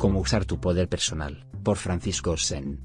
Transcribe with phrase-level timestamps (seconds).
[0.00, 2.80] Cómo usar tu poder personal, por Francisco Sen.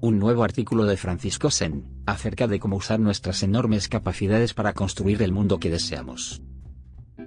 [0.00, 5.22] Un nuevo artículo de Francisco Sen, acerca de cómo usar nuestras enormes capacidades para construir
[5.22, 6.42] el mundo que deseamos.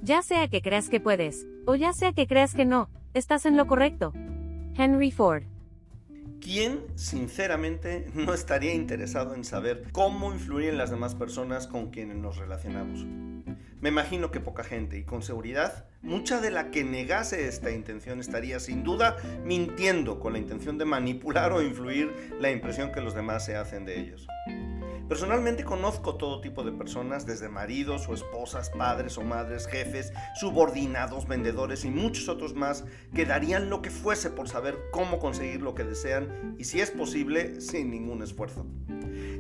[0.04, 3.56] Ya sea que creas que puedes, o ya sea que creas que no, estás en
[3.56, 4.12] lo correcto.
[4.76, 5.44] Henry Ford.
[6.42, 12.18] ¿Quién, sinceramente, no estaría interesado en saber cómo influir en las demás personas con quienes
[12.18, 13.06] nos relacionamos?
[13.82, 18.20] Me imagino que poca gente, y con seguridad, mucha de la que negase esta intención
[18.20, 23.16] estaría sin duda mintiendo con la intención de manipular o influir la impresión que los
[23.16, 24.28] demás se hacen de ellos.
[25.12, 31.28] Personalmente conozco todo tipo de personas, desde maridos o esposas, padres o madres, jefes, subordinados,
[31.28, 35.76] vendedores y muchos otros más, que darían lo que fuese por saber cómo conseguir lo
[35.76, 38.66] que desean y si es posible, sin ningún esfuerzo.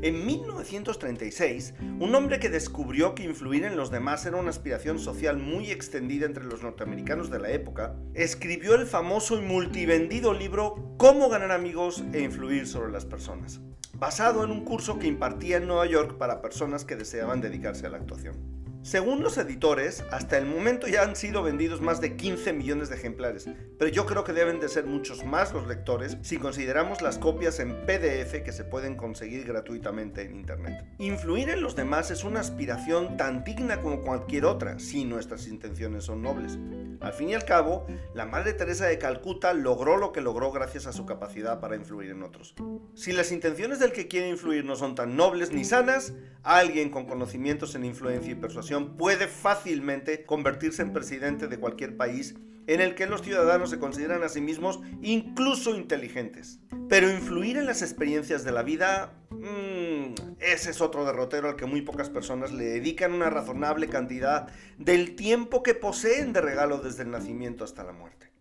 [0.01, 5.37] En 1936, un hombre que descubrió que influir en los demás era una aspiración social
[5.37, 11.29] muy extendida entre los norteamericanos de la época, escribió el famoso y multivendido libro Cómo
[11.29, 13.61] ganar amigos e influir sobre las personas
[14.01, 17.91] basado en un curso que impartía en Nueva York para personas que deseaban dedicarse a
[17.91, 18.50] la actuación.
[18.83, 22.95] Según los editores, hasta el momento ya han sido vendidos más de 15 millones de
[22.95, 27.19] ejemplares, pero yo creo que deben de ser muchos más los lectores si consideramos las
[27.19, 30.83] copias en PDF que se pueden conseguir gratuitamente en Internet.
[30.97, 36.05] Influir en los demás es una aspiración tan digna como cualquier otra, si nuestras intenciones
[36.05, 36.57] son nobles.
[37.01, 40.87] Al fin y al cabo, la Madre Teresa de Calcuta logró lo que logró gracias
[40.87, 42.55] a su capacidad para influir en otros.
[42.95, 47.05] Si las intenciones del que quiere influir no son tan nobles ni sanas, alguien con
[47.05, 52.35] conocimientos en influencia y persuasión puede fácilmente convertirse en presidente de cualquier país
[52.67, 56.59] en el que los ciudadanos se consideran a sí mismos incluso inteligentes.
[56.89, 61.65] Pero influir en las experiencias de la vida, mmm, ese es otro derrotero al que
[61.65, 64.47] muy pocas personas le dedican una razonable cantidad
[64.77, 68.31] del tiempo que poseen de regalo desde el nacimiento hasta la muerte.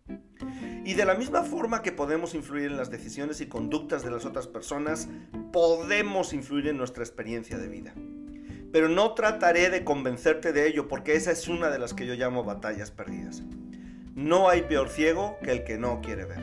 [0.83, 4.25] Y de la misma forma que podemos influir en las decisiones y conductas de las
[4.25, 5.07] otras personas,
[5.53, 7.93] podemos influir en nuestra experiencia de vida
[8.71, 12.13] pero no trataré de convencerte de ello porque esa es una de las que yo
[12.15, 13.43] llamo batallas perdidas.
[14.15, 16.39] No hay peor ciego que el que no quiere ver.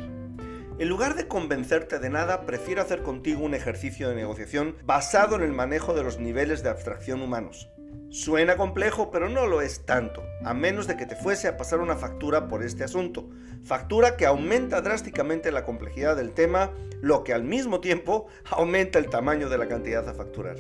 [0.78, 5.42] En lugar de convencerte de nada, prefiero hacer contigo un ejercicio de negociación basado en
[5.42, 7.68] el manejo de los niveles de abstracción humanos.
[8.10, 11.80] Suena complejo, pero no lo es tanto, a menos de que te fuese a pasar
[11.80, 13.28] una factura por este asunto.
[13.64, 16.72] Factura que aumenta drásticamente la complejidad del tema,
[17.02, 20.56] lo que al mismo tiempo aumenta el tamaño de la cantidad a facturar.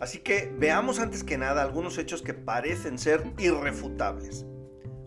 [0.00, 4.46] Así que veamos antes que nada algunos hechos que parecen ser irrefutables.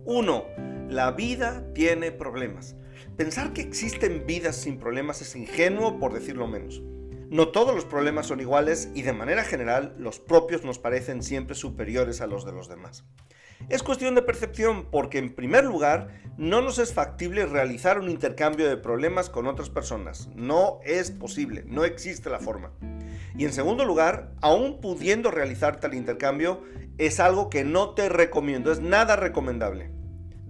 [0.06, 0.46] 1.
[0.90, 2.75] La vida tiene problemas.
[3.16, 6.81] Pensar que existen vidas sin problemas es ingenuo por decirlo menos.
[7.29, 11.56] No todos los problemas son iguales y de manera general los propios nos parecen siempre
[11.56, 13.06] superiores a los de los demás.
[13.70, 18.68] Es cuestión de percepción porque en primer lugar no nos es factible realizar un intercambio
[18.68, 20.30] de problemas con otras personas.
[20.36, 22.72] No es posible, no existe la forma.
[23.38, 26.64] Y en segundo lugar, aún pudiendo realizar tal intercambio,
[26.98, 29.92] es algo que no te recomiendo, es nada recomendable.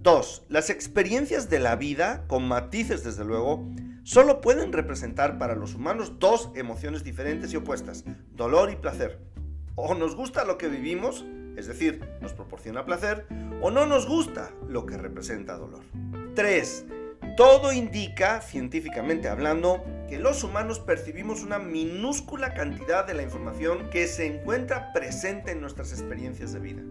[0.02, 0.46] 2.
[0.48, 3.64] Las experiencias de la vida, con matices desde luego,
[4.02, 9.20] solo pueden representar para los humanos dos emociones diferentes y opuestas, dolor y placer.
[9.76, 11.24] O nos gusta lo que vivimos,
[11.56, 13.26] es decir, nos proporciona placer,
[13.60, 15.82] o no nos gusta lo que representa dolor.
[16.34, 16.86] 3.
[17.36, 24.06] Todo indica, científicamente hablando, que los humanos percibimos una minúscula cantidad de la información que
[24.06, 26.82] se encuentra presente en nuestras experiencias de vida.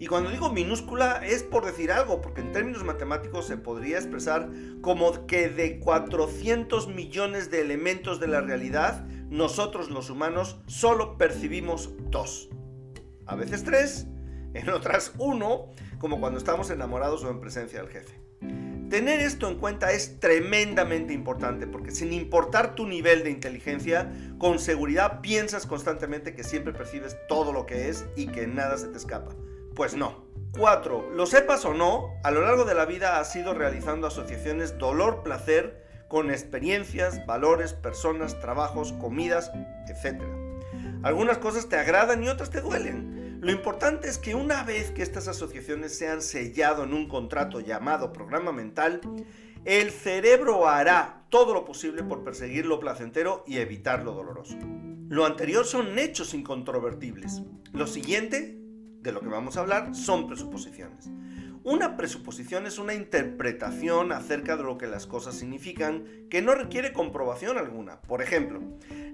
[0.00, 4.48] Y cuando digo minúscula es por decir algo, porque en términos matemáticos se podría expresar
[4.80, 11.90] como que de 400 millones de elementos de la realidad, nosotros los humanos solo percibimos
[12.10, 12.48] dos.
[13.28, 14.06] A veces tres,
[14.54, 18.14] en otras uno, como cuando estamos enamorados o en presencia del jefe.
[18.88, 24.58] Tener esto en cuenta es tremendamente importante porque sin importar tu nivel de inteligencia, con
[24.58, 28.96] seguridad piensas constantemente que siempre percibes todo lo que es y que nada se te
[28.96, 29.32] escapa.
[29.74, 30.26] Pues no.
[30.56, 31.10] 4.
[31.14, 35.84] Lo sepas o no, a lo largo de la vida has ido realizando asociaciones dolor-placer
[36.08, 39.52] con experiencias, valores, personas, trabajos, comidas,
[39.86, 40.22] etc.
[41.02, 43.17] Algunas cosas te agradan y otras te duelen.
[43.40, 47.60] Lo importante es que una vez que estas asociaciones se han sellado en un contrato
[47.60, 49.00] llamado programa mental,
[49.64, 54.58] el cerebro hará todo lo posible por perseguir lo placentero y evitar lo doloroso.
[55.08, 57.42] Lo anterior son hechos incontrovertibles.
[57.72, 58.58] Lo siguiente,
[59.00, 61.08] de lo que vamos a hablar, son presuposiciones.
[61.64, 66.92] Una presuposición es una interpretación acerca de lo que las cosas significan que no requiere
[66.92, 68.00] comprobación alguna.
[68.02, 68.62] Por ejemplo,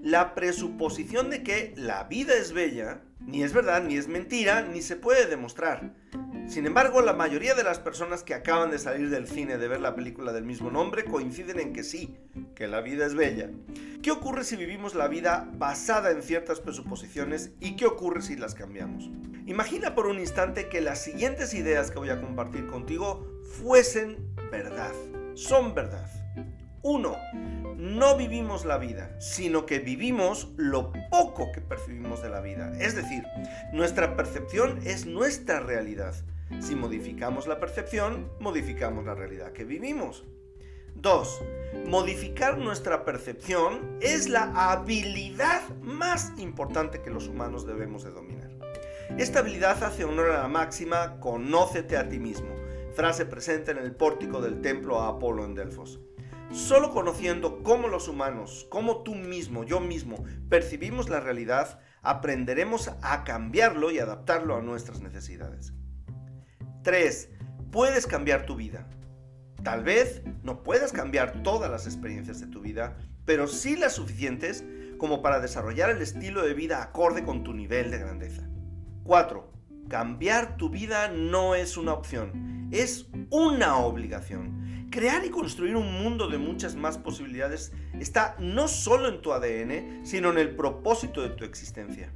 [0.01, 4.81] la presuposición de que la vida es bella, ni es verdad, ni es mentira, ni
[4.81, 5.93] se puede demostrar.
[6.47, 9.81] Sin embargo, la mayoría de las personas que acaban de salir del cine de ver
[9.81, 12.15] la película del mismo nombre coinciden en que sí,
[12.55, 13.49] que la vida es bella.
[14.03, 18.53] ¿Qué ocurre si vivimos la vida basada en ciertas presuposiciones y qué ocurre si las
[18.53, 19.09] cambiamos?
[19.45, 24.17] Imagina por un instante que las siguientes ideas que voy a compartir contigo fuesen
[24.51, 24.93] verdad.
[25.35, 26.09] Son verdad.
[26.81, 27.17] 1
[27.77, 32.73] no vivimos la vida, sino que vivimos lo poco que percibimos de la vida.
[32.79, 33.23] Es decir,
[33.73, 36.15] nuestra percepción es nuestra realidad.
[36.61, 40.25] Si modificamos la percepción, modificamos la realidad que vivimos.
[40.95, 41.41] 2.
[41.87, 48.44] Modificar nuestra percepción es la habilidad más importante que los humanos debemos de dominar.
[49.17, 52.53] Esta habilidad hace honor a la máxima conócete a ti mismo,
[52.95, 56.01] frase presente en el pórtico del templo a Apolo en Delfos.
[56.51, 63.23] Solo conociendo cómo los humanos, cómo tú mismo, yo mismo, percibimos la realidad, aprenderemos a
[63.23, 65.73] cambiarlo y adaptarlo a nuestras necesidades.
[66.83, 67.29] 3.
[67.71, 68.87] Puedes cambiar tu vida.
[69.63, 74.65] Tal vez no puedas cambiar todas las experiencias de tu vida, pero sí las suficientes
[74.97, 78.49] como para desarrollar el estilo de vida acorde con tu nivel de grandeza.
[79.05, 79.47] 4.
[79.87, 84.87] Cambiar tu vida no es una opción, es una obligación.
[84.89, 90.03] Crear y construir un mundo de muchas más posibilidades está no solo en tu ADN,
[90.03, 92.11] sino en el propósito de tu existencia.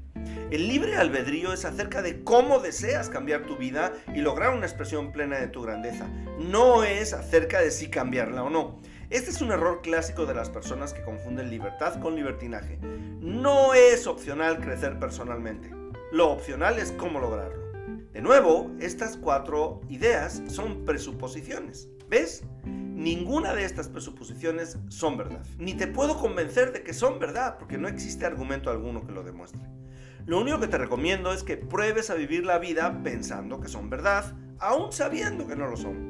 [0.50, 5.12] El libre albedrío es acerca de cómo deseas cambiar tu vida y lograr una expresión
[5.12, 6.08] plena de tu grandeza.
[6.40, 8.80] No es acerca de si cambiarla o no.
[9.12, 12.80] Este es un error clásico de las personas que confunden libertad con libertinaje.
[13.22, 15.79] No es opcional crecer personalmente.
[16.12, 17.72] Lo opcional es cómo lograrlo.
[18.12, 21.88] De nuevo, estas cuatro ideas son presuposiciones.
[22.10, 22.44] ¿Ves?
[22.66, 25.46] Ninguna de estas presuposiciones son verdad.
[25.60, 29.22] Ni te puedo convencer de que son verdad, porque no existe argumento alguno que lo
[29.22, 29.62] demuestre.
[30.26, 33.92] Lo único que te recomiendo es que pruebes a vivir la vida pensando que son
[33.92, 36.09] verdad, aún sabiendo que no lo son.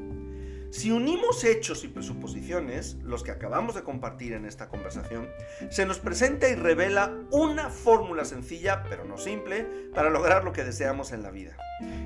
[0.71, 5.27] Si unimos hechos y presuposiciones, los que acabamos de compartir en esta conversación,
[5.71, 10.63] se nos presenta y revela una fórmula sencilla, pero no simple, para lograr lo que
[10.63, 11.57] deseamos en la vida.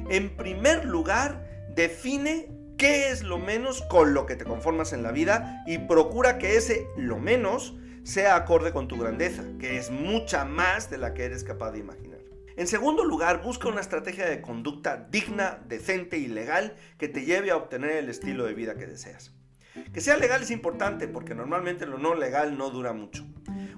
[0.10, 1.45] En primer lugar,
[1.75, 6.38] define qué es lo menos con lo que te conformas en la vida y procura
[6.38, 11.13] que ese lo menos sea acorde con tu grandeza, que es mucha más de la
[11.13, 12.12] que eres capaz de imaginar.
[12.56, 17.50] En segundo lugar, busca una estrategia de conducta digna, decente y legal que te lleve
[17.50, 19.34] a obtener el estilo de vida que deseas.
[19.92, 23.26] Que sea legal es importante porque normalmente lo no legal no dura mucho.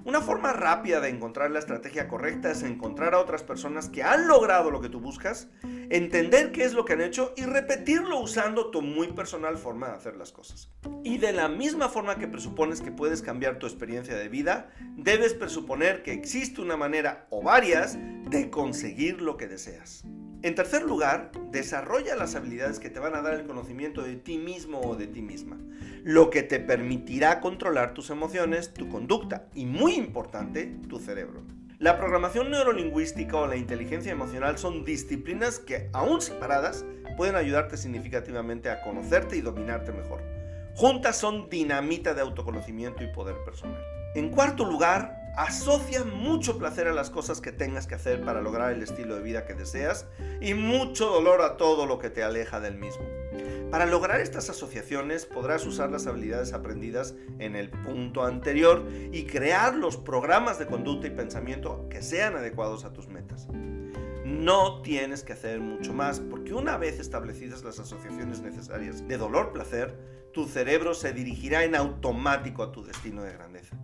[0.06, 4.28] Una forma rápida de encontrar la estrategia correcta es encontrar a otras personas que han
[4.28, 5.48] logrado lo que tú buscas,
[5.90, 9.94] entender qué es lo que han hecho y repetirlo usando tu muy personal forma de
[9.94, 10.70] hacer las cosas.
[11.02, 15.34] Y de la misma forma que presupones que puedes cambiar tu experiencia de vida, debes
[15.34, 17.98] presuponer que existe una manera o varias
[18.30, 20.04] de conseguir lo que deseas.
[20.42, 24.38] En tercer lugar, desarrolla las habilidades que te van a dar el conocimiento de ti
[24.38, 25.58] mismo o de ti misma,
[26.04, 31.42] lo que te permitirá controlar tus emociones, tu conducta y, muy importante, tu cerebro.
[31.78, 36.84] La programación neurolingüística o la inteligencia emocional son disciplinas que, aún separadas,
[37.16, 40.22] pueden ayudarte significativamente a conocerte y dominarte mejor.
[40.74, 43.82] Juntas son dinamita de autoconocimiento y poder personal.
[44.14, 48.72] En cuarto lugar, Asocia mucho placer a las cosas que tengas que hacer para lograr
[48.72, 50.06] el estilo de vida que deseas
[50.40, 53.04] y mucho dolor a todo lo que te aleja del mismo.
[53.70, 59.74] Para lograr estas asociaciones podrás usar las habilidades aprendidas en el punto anterior y crear
[59.74, 63.46] los programas de conducta y pensamiento que sean adecuados a tus metas.
[64.24, 69.98] No tienes que hacer mucho más porque una vez establecidas las asociaciones necesarias de dolor-placer,
[70.32, 73.76] tu cerebro se dirigirá en automático a tu destino de grandeza.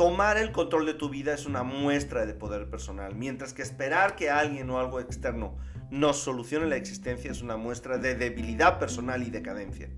[0.00, 4.16] Tomar el control de tu vida es una muestra de poder personal, mientras que esperar
[4.16, 5.58] que alguien o algo externo
[5.90, 9.90] nos solucione la existencia es una muestra de debilidad personal y decadencia.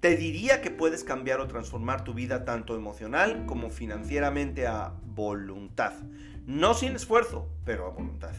[0.00, 5.92] Te diría que puedes cambiar o transformar tu vida tanto emocional como financieramente a voluntad.
[6.46, 8.32] No sin esfuerzo, pero a voluntad.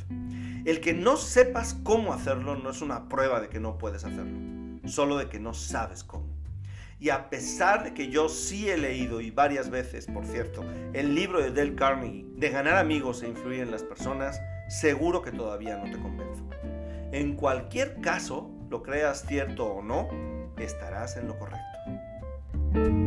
[0.65, 4.39] El que no sepas cómo hacerlo no es una prueba de que no puedes hacerlo,
[4.87, 6.32] solo de que no sabes cómo.
[7.03, 11.13] Y a pesar de que yo sí he leído, y varias veces, por cierto, el
[11.13, 15.75] libro de Dale Carnegie, de ganar amigos e influir en las personas, seguro que todavía
[15.75, 16.47] no te convenzo.
[17.11, 20.07] En cualquier caso, lo creas cierto o no,
[20.57, 23.02] estarás en lo correcto.